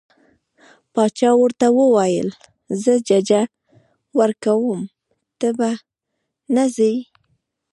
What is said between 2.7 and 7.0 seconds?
زه ججه ورکوم ته به نه ځې.